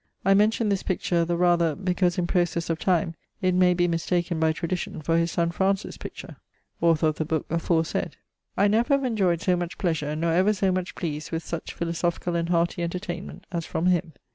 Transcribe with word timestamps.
I 0.25 0.33
mention 0.33 0.69
this 0.69 0.81
picture 0.81 1.25
the 1.25 1.37
rather, 1.37 1.75
because 1.75 2.17
in 2.17 2.25
processe 2.25 2.71
of 2.71 2.79
time 2.79 3.13
it 3.39 3.53
may 3.53 3.75
be 3.75 3.87
mistaken 3.87 4.39
by 4.39 4.51
tradition 4.51 4.99
for 4.99 5.15
his 5.15 5.31
son 5.31 5.51
Francis's 5.51 5.97
picture, 5.97 6.37
author 6.81 7.05
of 7.09 7.17
the 7.17 7.23
booke 7.23 7.47
aforesayd. 7.49 8.13
I 8.57 8.67
never 8.67 8.95
have 8.95 9.03
enjoyed 9.03 9.41
so 9.43 9.55
much 9.55 9.77
pleasure, 9.77 10.15
nor 10.15 10.33
ever 10.33 10.53
so 10.53 10.71
much 10.71 10.95
pleased 10.95 11.29
with 11.31 11.45
such 11.45 11.77
philosophicall 11.77 12.33
and 12.35 12.49
heartie 12.49 12.81
entertainment 12.81 13.45
as 13.51 13.67
from 13.67 13.85
him. 13.85 14.13